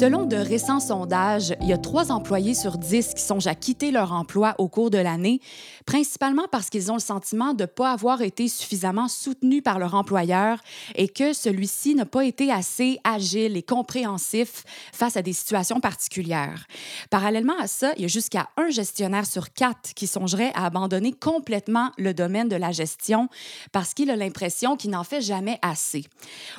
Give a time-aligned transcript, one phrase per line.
[0.00, 3.90] Selon de récents sondages, il y a trois employés sur dix qui songent à quitter
[3.90, 5.42] leur emploi au cours de l'année,
[5.84, 9.94] principalement parce qu'ils ont le sentiment de ne pas avoir été suffisamment soutenus par leur
[9.94, 10.62] employeur
[10.94, 16.64] et que celui-ci n'a pas été assez agile et compréhensif face à des situations particulières.
[17.10, 21.12] Parallèlement à ça, il y a jusqu'à un gestionnaire sur quatre qui songerait à abandonner
[21.12, 23.28] complètement le domaine de la gestion
[23.70, 26.06] parce qu'il a l'impression qu'il n'en fait jamais assez.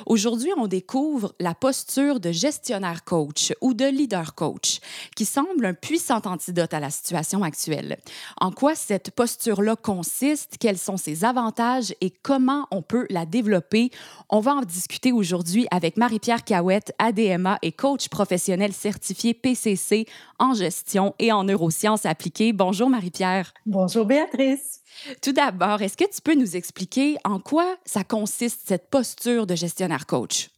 [0.06, 4.80] Aujourd'hui, on découvre la posture de gestionnaire coach ou de leader coach,
[5.16, 7.98] qui semble un puissant antidote à la situation actuelle.
[8.40, 11.94] En quoi cette posture-là consiste, quels sont ses avantages?
[12.00, 13.90] Et comment on peut la développer?
[14.28, 20.06] On va en discuter aujourd'hui avec Marie-Pierre Cahouette, ADMA et coach professionnel certifié PCC
[20.38, 22.52] en gestion et en neurosciences appliquées.
[22.52, 23.52] Bonjour Marie-Pierre.
[23.66, 24.80] Bonjour Béatrice.
[25.22, 29.54] Tout d'abord, est-ce que tu peux nous expliquer en quoi ça consiste cette posture de
[29.54, 30.51] gestionnaire coach?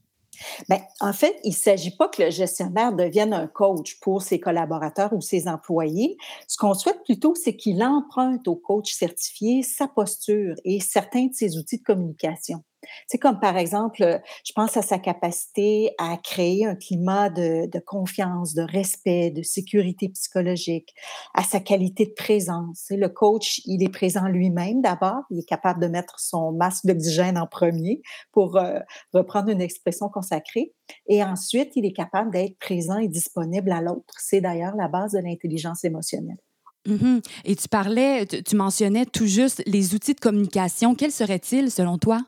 [0.68, 4.40] Bien, en fait, il ne s'agit pas que le gestionnaire devienne un coach pour ses
[4.40, 6.16] collaborateurs ou ses employés.
[6.48, 11.34] Ce qu'on souhaite plutôt, c'est qu'il emprunte au coach certifié sa posture et certains de
[11.34, 12.62] ses outils de communication.
[13.06, 17.78] C'est comme par exemple, euh, je pense à sa capacité à créer un climat de,
[17.84, 20.94] confiance, de respect, de sécurité psychologique,
[21.34, 22.86] à sa qualité de présence.
[22.90, 27.38] Le coach, il est présent lui-même d'abord, il est capable de mettre son masque d'oxygène
[27.38, 28.78] en premier pour euh,
[29.12, 30.72] reprendre une expression consacrée.
[31.08, 34.14] Et ensuite, il est capable d'être présent et disponible à l'autre.
[34.18, 36.38] C'est d'ailleurs la base de l'intelligence émotionnelle.
[36.86, 37.24] Mm-hmm.
[37.44, 40.94] Et tu parlais, tu mentionnais tout juste les outils de communication.
[40.94, 42.20] Quels seraient-ils selon toi?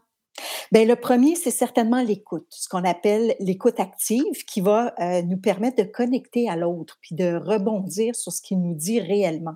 [0.72, 5.38] Bien, le premier, c'est certainement l'écoute, ce qu'on appelle l'écoute active, qui va euh, nous
[5.38, 9.54] permettre de connecter à l'autre, puis de rebondir sur ce qu'il nous dit réellement.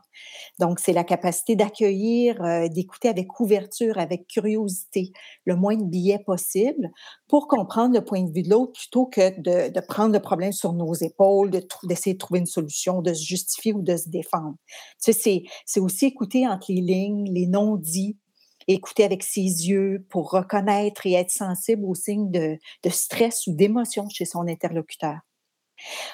[0.59, 5.13] Donc, c'est la capacité d'accueillir, euh, d'écouter avec ouverture, avec curiosité,
[5.45, 6.91] le moins de billets possible,
[7.29, 10.53] pour comprendre le point de vue de l'autre, plutôt que de, de, prendre le problème
[10.53, 11.51] sur nos épaules,
[11.85, 14.55] d'essayer de, trouver une solution, de se justifier ou de se défendre.
[15.03, 18.17] Tu sais, c'est aussi écouter entre les lignes, les non-dits,
[18.73, 22.59] écouter avec ses yeux pour reconnaître et être sensible aux signes de,
[22.89, 25.19] stress ou d'émotion chez son interlocuteur.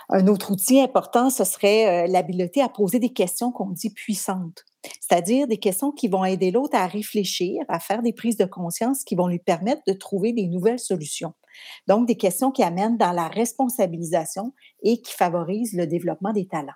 [0.09, 4.65] Un autre outil important, ce serait euh, l'habileté à poser des questions qu'on dit puissantes,
[5.00, 9.03] c'est-à-dire des questions qui vont aider l'autre à réfléchir, à faire des prises de conscience
[9.03, 11.34] qui vont lui permettre de trouver des nouvelles solutions.
[11.88, 14.53] Donc, des questions qui amènent dans la responsabilisation
[14.84, 16.73] et qui favorisent le développement des talents.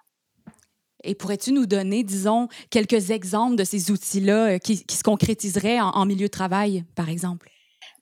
[1.04, 6.04] Et pourrais-tu nous donner, disons, quelques exemples de ces outils-là euh, qui, se concrétiseraient en,
[6.06, 7.50] milieu de travail, par exemple?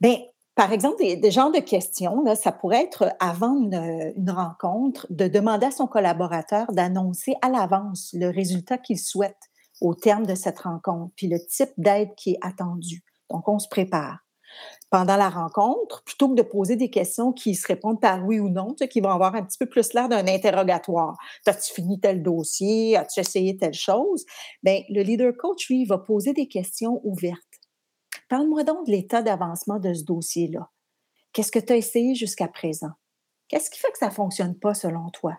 [0.01, 0.17] Bien,
[0.55, 5.67] par exemple, des, genres de questions, ça pourrait être avant une, une, rencontre, de demander
[5.67, 9.37] à son collaborateur d'annoncer à l'avance le résultat qu'il souhaite
[9.81, 13.05] au terme de cette rencontre, puis le type d'aide qui est attendu.
[13.31, 14.19] Donc, on se prépare
[14.91, 18.49] pendant la rencontre, plutôt que de poser des questions qui se répondent par oui ou
[18.49, 21.17] non, qui vont avoir un petit peu plus l'air d'un interrogatoire.
[21.47, 22.97] As-tu fini tel dossier?
[22.97, 24.25] As-tu essayé telle chose?
[24.63, 27.43] Bien, le leader coach, lui, va poser des questions ouvertes.
[28.29, 30.71] Parle-moi donc de l'état d'avancement de ce dossier-là.
[31.33, 32.93] Qu'est-ce que tu as essayé jusqu'à présent?
[33.49, 35.39] Qu'est-ce qui fait que ça ne fonctionne pas selon toi?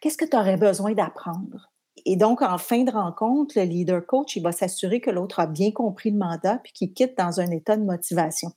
[0.00, 1.71] Qu'est-ce que tu aurais besoin d'apprendre?
[2.04, 5.46] Et donc, en fin de rencontre, le leader coach, il va s'assurer que l'autre a
[5.46, 8.50] bien compris le mandat puis qu'il quitte dans un état de motivation.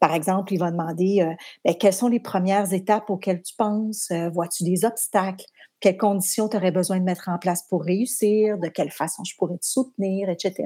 [0.00, 1.34] Par exemple, il va demander euh,
[1.64, 5.44] bien, quelles sont les premières étapes auxquelles tu penses, euh, vois-tu des obstacles,
[5.80, 9.34] quelles conditions tu aurais besoin de mettre en place pour réussir, de quelle façon je
[9.36, 10.64] pourrais te soutenir, etc.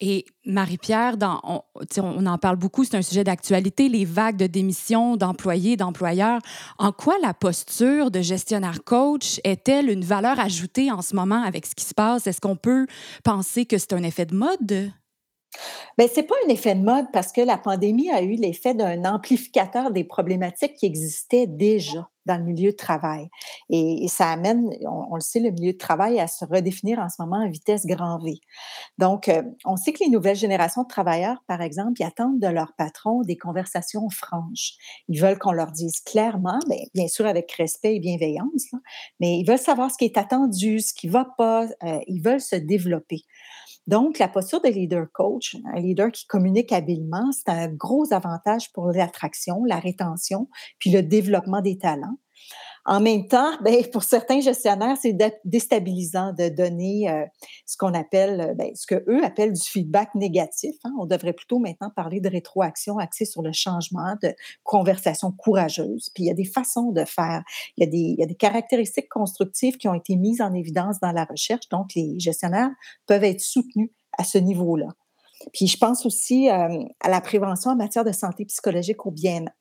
[0.00, 5.76] Et Marie-Pierre, on, en parle beaucoup, c'est un sujet d'actualité, les vagues de démission d'employés,
[5.76, 6.40] d'employeurs.
[6.78, 11.66] En quoi la posture de gestionnaire coach est-elle une valeur ajoutée en ce moment avec
[11.66, 12.26] ce qui se passe?
[12.26, 12.86] Est-ce qu'on peut
[13.24, 14.90] penser que c'est un effet de mode?
[15.98, 18.74] Bien, ce n'est pas un effet de mode parce que la pandémie a eu l'effet
[18.74, 23.28] d'un amplificateur des problématiques qui existaient déjà dans le milieu de travail.
[23.70, 27.20] Et, ça amène, on, le sait, le milieu de travail à se redéfinir en ce
[27.20, 28.34] moment en vitesse grand V.
[28.98, 32.46] Donc, euh, on sait que les nouvelles générations de travailleurs, par exemple, ils attendent de
[32.46, 34.74] leur patron des conversations franches.
[35.08, 38.70] Ils veulent qu'on leur dise clairement, bien, bien, sûr avec respect et bienveillance,
[39.18, 41.66] mais ils veulent savoir ce qui est attendu, ce qui ne va pas.
[41.82, 43.22] Euh, ils veulent se développer.
[43.90, 48.72] Donc, la posture de leader coach, un leader qui communique habilement, c'est un gros avantage
[48.72, 50.48] pour l'attraction, la rétention,
[50.78, 52.16] puis le développement des talents.
[52.86, 57.24] En même temps, ben, pour certains gestionnaires, c'est déstabilisant de donner euh,
[57.66, 60.74] ce qu'on appelle, euh, ben, ce qu'eux appellent du feedback négatif.
[60.84, 60.92] Hein.
[60.98, 66.10] On devrait plutôt maintenant parler de rétroaction axée sur le changement, de conversation courageuse.
[66.14, 67.42] Puis il y a des façons de faire.
[67.76, 70.54] Il y a des, il y a des caractéristiques constructives qui ont été mises en
[70.54, 71.68] évidence dans la recherche.
[71.68, 72.70] Donc, les gestionnaires
[73.06, 74.88] peuvent être soutenus à ce niveau-là.
[75.52, 79.14] Puis je pense aussi à la prévention en matière de santé psychologique au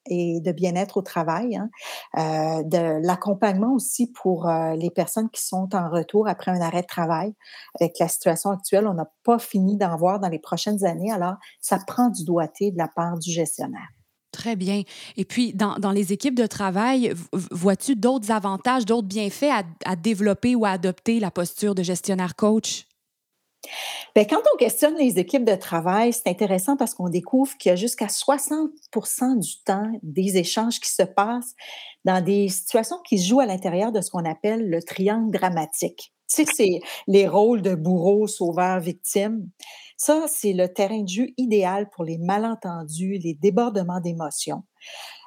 [0.07, 1.69] et de bien-être au travail, hein.
[2.17, 6.87] euh, de l'accompagnement aussi pour les personnes qui sont en retour après un arrêt de
[6.87, 7.33] travail.
[7.79, 11.35] Avec la situation actuelle, on n'a pas fini d'en voir dans les prochaines années, alors
[11.61, 13.89] ça prend du doigté de la part du gestionnaire.
[14.31, 14.83] Très bien.
[15.17, 17.13] Et puis, dans, les équipes de travail,
[17.51, 22.35] vois-tu d'autres avantages, d'autres bienfaits à, à développer ou à adopter la posture de gestionnaire
[22.35, 22.85] coach?
[24.15, 27.73] Bien, quand on questionne les équipes de travail, c'est intéressant parce qu'on découvre qu'il y
[27.73, 31.55] a jusqu'à 60% du temps des échanges qui se passent
[32.05, 36.13] dans des situations qui se jouent à l'intérieur de ce qu'on appelle le triangle dramatique.
[36.33, 39.49] Tu sais, c'est les rôles de bourreau, sauveur, victime.
[39.97, 44.63] Ça, c'est le terrain de jeu idéal pour les malentendus, les débordements d'émotions.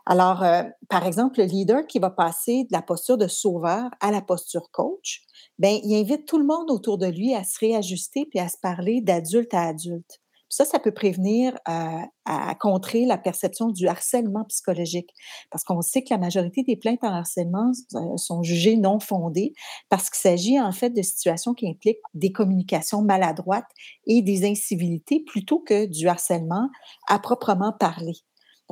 [0.07, 4.11] Alors, euh, par exemple, le leader qui va passer de la posture de sauveur à
[4.11, 5.23] la posture coach,
[5.63, 8.57] ben, il invite tout le monde autour de lui à se réajuster puis à se
[8.61, 10.21] parler d'adulte à adulte.
[10.49, 15.11] Ça, ça peut prévenir euh, à contrer la perception du harcèlement psychologique.
[15.53, 19.53] Parce qu'on sait que la majorité des plaintes en harcèlement euh, sont jugées non fondées
[19.89, 23.71] parce qu'il s'agit en fait de situations qui impliquent des communications maladroites
[24.09, 26.71] et des incivilités plutôt que du harcèlement
[27.07, 28.15] à proprement parler.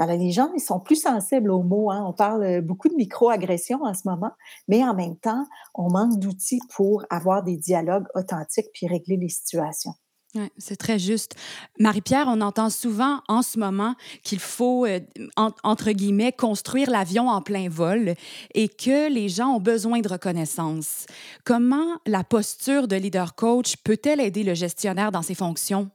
[0.00, 1.90] Alors, les gens, ils sont plus sensibles aux mots.
[1.90, 2.02] Hein.
[2.06, 4.32] On parle euh, beaucoup de micro-agressions en ce moment,
[4.66, 5.44] mais en même temps,
[5.74, 9.92] on manque d'outils pour avoir des dialogues authentiques puis régler les situations.
[10.34, 11.34] Oui, c'est très juste.
[11.78, 15.00] Marie-Pierre, on entend souvent en ce moment qu'il faut, euh,
[15.36, 18.14] entre guillemets, construire l'avion en plein vol
[18.54, 21.04] et que les gens ont besoin de reconnaissance.
[21.44, 25.90] Comment la posture de leader coach peut-elle aider le gestionnaire dans ses fonctions?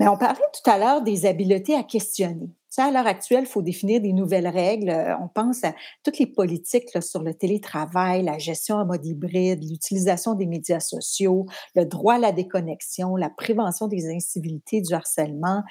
[0.00, 2.50] Mais on parlait tout à l'heure des habiletés à questionner.
[2.70, 4.90] Ça, à l'heure actuelle, il faut définir des nouvelles règles.
[4.90, 5.74] Euh, on pense à
[6.04, 11.46] toutes les politiques sur le télétravail, la gestion en mode hybride, l'utilisation des médias sociaux,
[11.74, 15.62] le droit à la déconnexion, la prévention des incivilités, du harcèlement,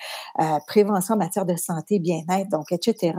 [0.41, 3.13] euh, prévention en matière de santé, bien-être, donc, etc.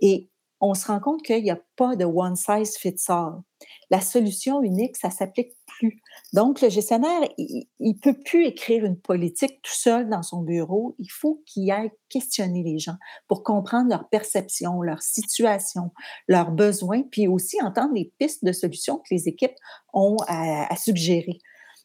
[0.00, 0.28] Et
[0.64, 3.42] on se rend compte qu'il n'y a pas de one size fits all.
[3.90, 6.00] La solution unique, ça s'applique plus.
[6.32, 10.94] Donc, le gestionnaire, il ne peut plus écrire une politique tout seul dans son bureau.
[10.98, 12.96] Il faut qu'il aille questionner les gens
[13.28, 15.90] pour comprendre leur perception, leur situation,
[16.28, 19.56] leurs besoins, puis aussi entendre les pistes de solutions que les équipes
[19.92, 21.40] ont à, à suggérer.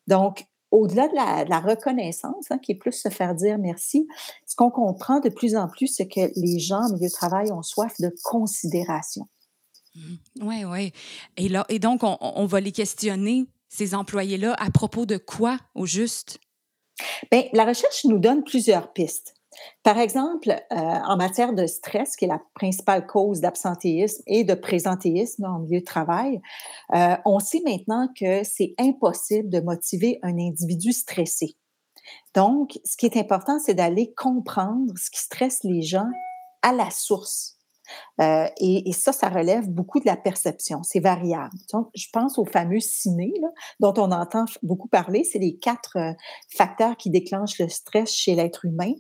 [0.07, 4.07] Donc, au-delà de la, reconnaissance, hein, qui est plus se faire dire merci,
[4.45, 7.51] ce qu'on comprend de plus en plus, c'est que les gens au milieu de travail
[7.51, 9.27] ont soif de considération.
[10.41, 10.71] Oui, mmh.
[10.71, 10.93] oui.
[11.37, 15.85] Et, là, et donc, on, va les questionner, ces employés-là, à propos de quoi au
[15.85, 16.39] juste?
[17.31, 19.35] Bien, la recherche nous donne plusieurs pistes.
[19.83, 24.53] Par exemple, euh, en matière de stress, qui est la principale cause d'absentéisme et de
[24.53, 26.41] présentéisme en milieu de travail,
[26.95, 31.55] euh, on sait maintenant que c'est impossible de motiver un individu stressé.
[32.33, 36.09] Donc, ce qui est important, c'est d'aller comprendre ce qui stresse les gens
[36.61, 37.58] à la source.
[38.19, 40.83] Euh, et, ça, ça relève beaucoup de la perception.
[40.83, 41.55] C'est variable.
[41.71, 43.33] Donc, je pense au fameux ciné,
[43.79, 45.23] dont on entend beaucoup parler.
[45.23, 46.13] C'est les quatre euh,
[46.49, 48.91] facteurs qui déclenchent le stress chez l'être humain.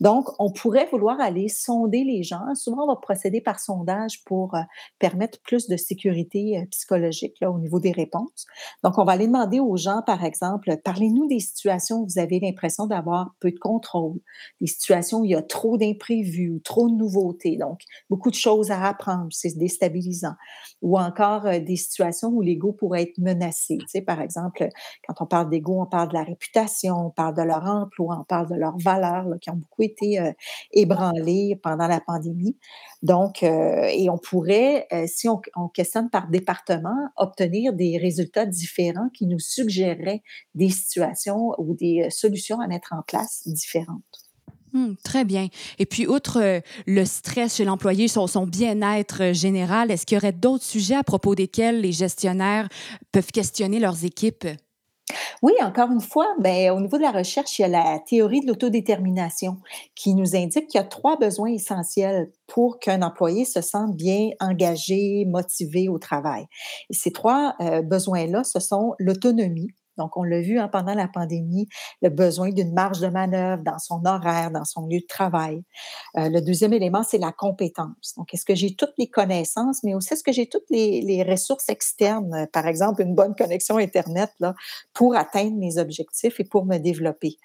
[0.00, 2.54] Donc, on pourrait vouloir aller sonder les gens.
[2.54, 4.60] Souvent, on va procéder par sondage pour euh,
[4.98, 8.46] permettre plus de sécurité psychologique au niveau des réponses.
[8.84, 12.38] Donc, on va aller demander aux gens, par exemple, parlez-nous des situations où vous avez
[12.38, 14.20] l'impression d'avoir peu de contrôle,
[14.60, 17.56] des situations où il y a trop d'imprévus ou trop de nouveautés.
[17.56, 20.34] Donc, beaucoup de choses à apprendre, c'est déstabilisant.
[20.82, 23.78] Ou encore euh, des situations où l'ego pourrait être menacé.
[23.78, 24.68] Tu sais, par exemple,
[25.06, 28.24] quand on parle d'ego, on parle de la réputation, on parle de leur emploi, on
[28.24, 30.32] parle de leurs valeurs qui ont beaucoup été euh,
[30.72, 32.56] ébranlées pendant la pandémie.
[33.02, 39.08] Donc, euh, et on pourrait, si on, on, questionne par département, obtenir des résultats différents
[39.10, 40.22] qui nous suggéreraient
[40.54, 44.27] des situations ou des solutions à mettre en place différentes.
[44.74, 45.48] Hum, très bien.
[45.78, 50.16] Et puis, outre euh, le stress chez l'employé, son, son bien-être euh, général, est-ce qu'il
[50.16, 52.68] y aurait d'autres sujets à propos desquels les gestionnaires
[53.12, 54.46] peuvent questionner leurs équipes?
[55.42, 58.40] Oui, encore une fois, ben, au niveau de la recherche, il y a la théorie
[58.40, 59.56] de l'autodétermination
[59.94, 64.30] qui nous indique qu'il y a trois besoins essentiels pour qu'un employé se sente bien
[64.40, 66.46] engagé, motivé au travail.
[66.90, 71.08] Et ces trois euh, besoins-là, ce sont l'autonomie, Donc, on l'a vu hein, pendant la
[71.08, 71.68] pandémie,
[72.02, 75.62] le besoin d'une marge de manœuvre dans son horaire, dans son lieu de travail.
[76.16, 78.14] Euh, le deuxième élément, c'est la compétence.
[78.16, 81.68] Donc, est-ce que j'ai toutes les connaissances, mais aussi est-ce que j'ai toutes les, ressources
[81.68, 84.30] externes, euh, par exemple une bonne connexion Internet
[84.94, 87.36] pour atteindre mes objectifs et pour me développer?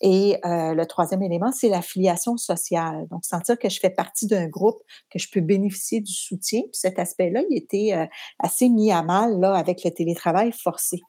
[0.00, 3.06] Et euh, le troisième élément, c'est l'affiliation sociale.
[3.10, 6.60] Donc, sentir que je fais partie d'un groupe, que je peux bénéficier du soutien.
[6.62, 11.00] Puis cet aspect-là, il était assez mis à mal avec le télétravail forcé.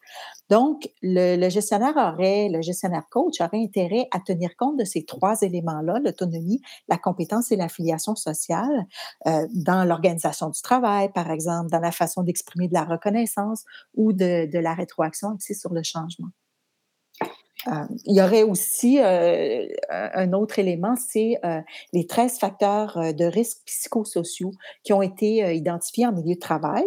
[0.51, 5.41] Donc, le, gestionnaire aurait, le gestionnaire coach aurait intérêt à tenir compte de ces trois
[5.43, 8.85] éléments-là, l'autonomie, la compétence et l'affiliation sociale,
[9.27, 13.63] euh, dans l'organisation du travail, par exemple, dans la façon d'exprimer de la reconnaissance
[13.95, 16.27] ou de, la rétroaction aussi sur le changement.
[17.67, 21.39] Euh, il y aurait aussi euh, un autre élément, c'est
[21.93, 24.51] les 13 facteurs de risque psychosociaux
[24.83, 26.83] qui ont été identifiés en milieu de travail.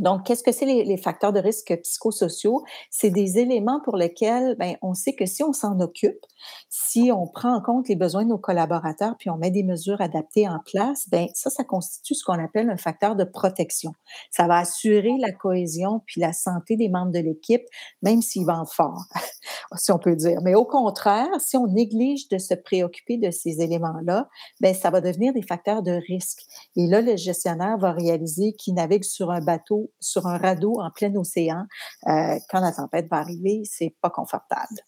[0.00, 2.64] Donc, qu'est-ce que c'est les, facteurs de risque psychosociaux?
[2.90, 6.24] C'est des éléments pour lesquels ben, on sait que si on s'en occupe,
[6.68, 10.00] si on prend en compte les besoins de nos collaborateurs, puis on met des mesures
[10.00, 13.92] adaptées en place, ben, ça, ça constitue ce qu'on appelle un facteur de protection.
[14.30, 17.64] Ça va assurer la cohésion puis la santé des membres de l'équipe,
[18.02, 19.04] même s'ils vendent fort,
[19.76, 20.38] si on peut dire.
[20.42, 24.28] Mais au contraire, si on néglige de se préoccuper de ces éléments-là,
[24.60, 26.42] ben, ça va devenir des facteurs de risque.
[26.76, 30.90] Et là, le gestionnaire va réaliser qu'il navigue sur un bateau sur un radeau en
[30.90, 31.66] plein océan,
[32.06, 34.80] euh, quand la tempête va arriver, c'est pas confortable.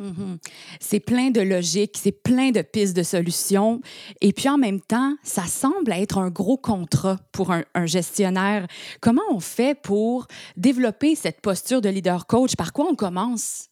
[0.00, 0.38] Mm-hmm.
[0.80, 3.80] C'est plein de logique, c'est plein de pistes de solutions.
[4.20, 8.66] Et puis en même temps, ça semble être un gros contrat pour un, un gestionnaire.
[9.00, 12.56] Comment on fait pour développer cette posture de leader coach?
[12.56, 13.69] Par quoi on commence?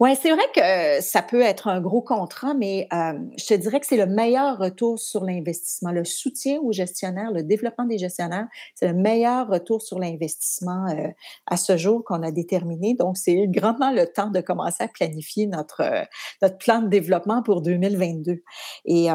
[0.00, 3.80] Oui, c'est vrai que ça peut être un gros contrat, mais euh, je te dirais
[3.80, 5.90] que c'est le meilleur retour sur l'investissement.
[5.90, 8.46] Le soutien aux gestionnaires, le développement des gestionnaires,
[8.76, 11.08] c'est le meilleur retour sur l'investissement euh,
[11.46, 12.94] à ce jour qu'on a déterminé.
[12.94, 16.04] Donc, c'est grandement le temps de commencer à planifier notre, euh,
[16.42, 18.42] notre plan de développement pour 2022.
[18.84, 19.08] Et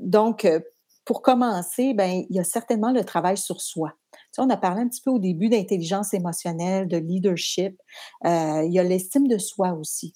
[0.00, 0.46] donc,
[1.08, 3.94] pour commencer, ben, il y a certainement le travail sur soi.
[4.36, 7.80] On a parlé un petit peu au début d'intelligence émotionnelle, de leadership.
[8.26, 10.12] Euh, il y a l'estime de soi aussi.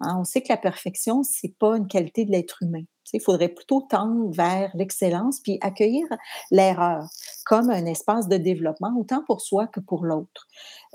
[0.00, 0.16] Hein.
[0.18, 2.82] On sait que la perfection, c'est pas une qualité de l'être humain.
[3.12, 6.04] Il faudrait plutôt tendre vers l'excellence puis accueillir
[6.50, 7.08] l'erreur
[7.44, 10.48] comme un espace de développement, autant pour soi que pour l'autre.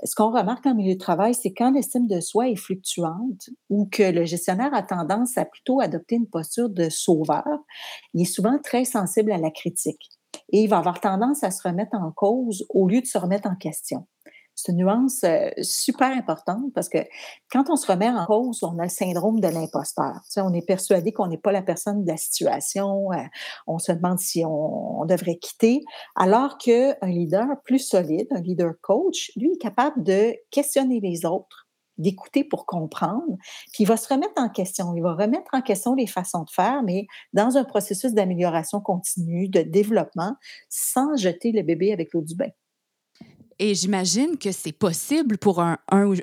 [0.04, 3.86] Ce qu'on remarque en milieu de travail, c'est quand l'estime de soi est fluctuante ou
[3.90, 7.46] que le gestionnaire a tendance à plutôt adopter une posture de sauveur,
[8.12, 10.10] il est souvent très sensible à la critique
[10.52, 13.48] et il va avoir tendance à se remettre en cause au lieu de se remettre
[13.48, 14.06] en question.
[14.54, 15.24] C'est une nuance
[15.62, 16.98] super importante parce que
[17.50, 20.20] quand on se remet en cause, on a le syndrome de l'imposteur.
[20.36, 23.08] On est persuadé qu'on n'est pas la personne de la situation.
[23.66, 25.82] On se demande si on, devrait quitter.
[26.16, 31.66] Alors qu'un leader plus solide, un leader coach, lui est capable de questionner les autres,
[31.98, 33.36] d'écouter pour comprendre,
[33.72, 34.94] puis il va se remettre en question.
[34.94, 39.48] Il va remettre en question les façons de faire, mais dans un processus d'amélioration continue,
[39.48, 40.34] de développement,
[40.68, 42.50] sans jeter le bébé avec l'eau du bain.
[43.64, 45.78] Et j'imagine que c'est possible pour un,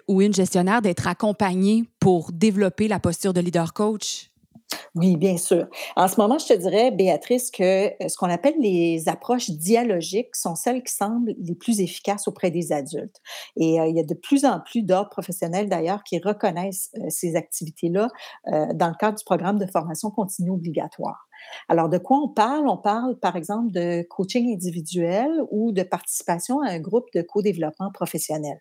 [0.10, 4.30] ou une gestionnaire d'être accompagné pour développer la posture de leader coach?
[4.94, 5.68] Oui, bien sûr.
[5.96, 10.36] En ce moment, je te dirais, Béatrice, que euh, ce qu'on appelle les approches dialogiques
[10.36, 13.22] sont celles qui semblent les plus efficaces auprès des adultes.
[13.56, 17.06] Et euh, il y a de plus en plus d'ordres professionnels, d'ailleurs, qui reconnaissent euh,
[17.08, 18.10] ces activités-là
[18.74, 21.29] dans le cadre du programme de formation continue obligatoire.
[21.68, 22.68] Alors, de quoi on parle?
[22.68, 27.92] On parle, par exemple, de coaching individuel ou de participation à un groupe de co-développement
[27.92, 28.60] professionnel.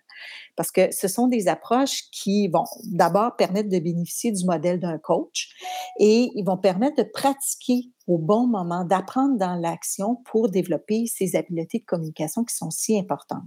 [0.56, 4.98] Parce que ce sont des approches qui vont d'abord permettre de bénéficier du modèle d'un
[4.98, 5.50] coach
[5.98, 11.36] et ils vont permettre de pratiquer au bon moment, d'apprendre dans l'action pour développer ces
[11.36, 13.42] habiletés de communication qui sont si importantes.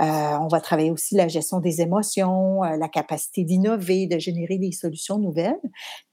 [0.00, 0.04] Euh,
[0.40, 4.72] on va travailler aussi la gestion des émotions, euh, la capacité d'innover, de générer des
[4.72, 5.60] solutions nouvelles,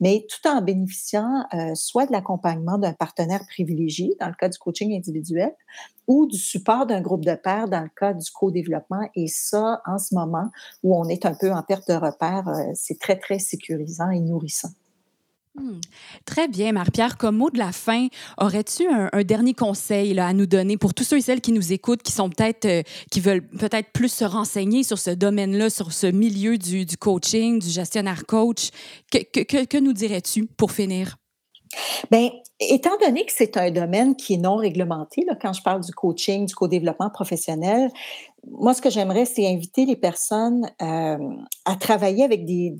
[0.00, 4.58] mais tout en bénéficiant euh, soit de l'accompagnement d'un partenaire privilégié dans le cas du
[4.58, 5.54] coaching individuel
[6.06, 9.08] ou du support d'un groupe de pairs dans le cas du co-développement.
[9.14, 10.50] Et ça, en ce moment
[10.82, 14.70] où on est un peu en perte de repère, c'est très, très sécurisant et nourrissant.
[15.58, 15.80] Hmm.
[16.24, 17.16] Très bien, Marie-Pierre.
[17.16, 21.18] Comme mot de la fin, aurais-tu un, dernier conseil à nous donner pour tous ceux
[21.18, 24.82] et celles qui nous écoutent, qui sont peut-être, euh, qui veulent peut-être plus se renseigner
[24.82, 28.70] sur ce domaine-là, sur ce milieu du, coaching, du gestionnaire coach?
[29.10, 31.16] Que, nous dirais-tu pour finir?
[32.10, 35.92] Bien, étant donné que c'est un domaine qui est non réglementé, quand je parle du
[35.92, 37.90] coaching, du co-développement professionnel,
[38.50, 41.18] moi, ce que j'aimerais, c'est inviter les personnes euh,
[41.64, 42.74] à travailler avec des,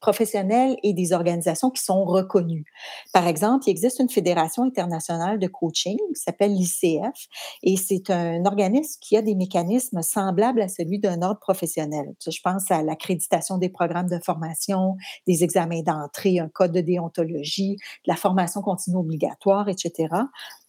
[0.00, 2.64] professionnels et des organisations qui sont reconnues.
[3.12, 7.26] Par exemple, il existe une fédération internationale de coaching qui s'appelle l'ICF
[7.62, 12.14] et c'est un organisme qui a des mécanismes semblables à celui d'un ordre professionnel.
[12.24, 14.96] Je pense à l'accréditation des programmes de formation,
[15.26, 20.08] des examens d'entrée, un code de déontologie, la formation continue obligatoire, etc.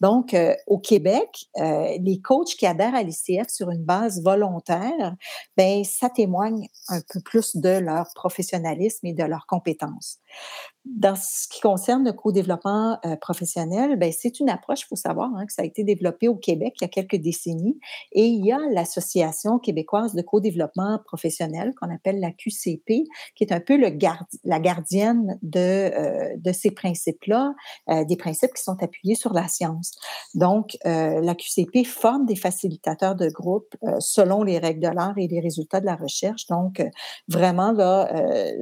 [0.00, 5.16] Donc, euh, au Québec, euh, les coachs qui adhèrent à l'ICF sur une base volontaire,
[5.56, 10.18] ben ça témoigne un peu plus de leur professionnalisme et de leurs compétences.
[10.84, 15.30] Dans ce qui concerne le co-développement euh, professionnel, ben, c'est une approche, il faut savoir,
[15.34, 17.78] hein, que ça a été développé au Québec il y a quelques décennies.
[18.12, 23.04] Et il y a l'Association québécoise de co-développement professionnel, qu'on appelle la QCP,
[23.34, 23.98] qui est un peu le
[24.44, 27.54] la gardienne de, euh, de ces principes-là,
[27.90, 29.92] euh, des principes qui sont appuyés sur la science.
[30.34, 35.40] Donc, la QCP forme des facilitateurs de groupe selon les règles de l'art et les
[35.40, 36.46] résultats de la recherche.
[36.46, 36.82] Donc,
[37.28, 38.10] vraiment, là,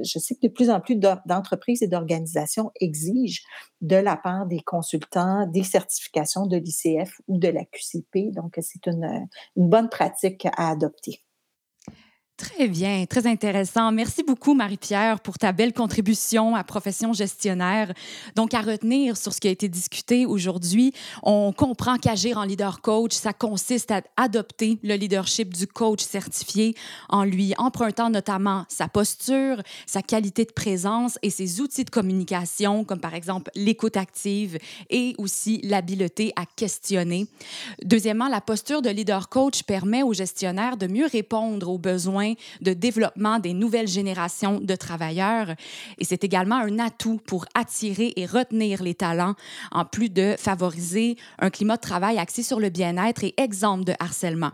[0.03, 3.43] je sais que de plus en plus d'entreprises et d'organisations organisation exige
[3.81, 8.31] de la part des consultants des certifications de l'ICF ou de la QCP.
[8.31, 11.23] Donc, c'est une, une bonne pratique à adopter.
[12.37, 13.91] Très bien, très intéressant.
[13.91, 17.91] Merci beaucoup, Marie-Pierre, pour ta belle contribution à Profession gestionnaire.
[18.35, 22.81] Donc, à retenir sur ce qui a été discuté aujourd'hui, on comprend qu'agir en leader
[22.81, 26.75] coach, ça consiste à adopter le leadership du coach certifié
[27.09, 32.83] en lui empruntant notamment sa posture, sa qualité de présence et ses outils de communication,
[32.83, 34.59] comme par exemple l'écoute active
[34.91, 37.25] et aussi l'habileté à questionner.
[37.83, 42.26] Deuxièmement, la posture de leader coach permet aux gestionnaires de mieux répondre aux besoins
[42.61, 45.49] de développement des nouvelles générations de travailleurs.
[45.97, 49.35] Et c'est également un atout pour attirer et retenir les talents,
[49.71, 53.93] en plus de favoriser un climat de travail axé sur le bien-être et exempt de
[53.99, 54.51] harcèlement.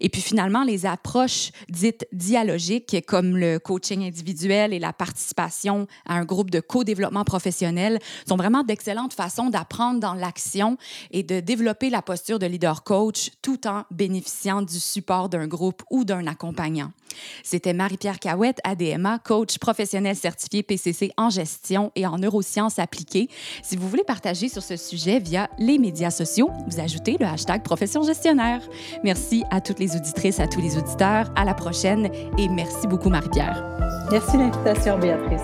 [0.00, 6.14] Et puis finalement, les approches dites dialogiques, comme le coaching individuel et la participation à
[6.14, 7.98] un groupe de co-développement professionnel,
[8.28, 10.76] sont vraiment d'excellentes façons d'apprendre dans l'action
[11.10, 15.82] et de développer la posture de leader coach tout en bénéficiant du support d'un groupe
[15.90, 16.92] ou d'un accompagnant.
[17.42, 23.28] C'était Marie-Pierre Cahouette, ADMA, coach professionnel certifié PCC en gestion et en neurosciences appliquées.
[23.62, 27.62] Si vous voulez partager sur ce sujet via les médias sociaux, vous ajoutez le hashtag
[27.62, 28.60] profession gestionnaire.
[29.04, 31.32] Merci à toutes les auditrices, à tous les auditeurs.
[31.36, 33.64] À la prochaine et merci beaucoup, Marie-Pierre.
[34.10, 35.42] Merci l'invitation, Béatrice.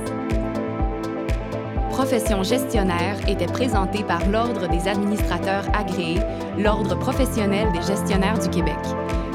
[1.90, 6.20] Profession gestionnaire était présentée par l'Ordre des administrateurs agréés,
[6.56, 8.78] l'Ordre professionnel des gestionnaires du Québec.